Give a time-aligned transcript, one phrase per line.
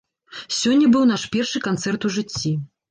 [0.59, 2.59] Сёння быў наш першы канцэрт ў жыцці.